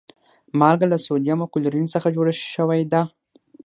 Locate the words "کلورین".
1.53-1.87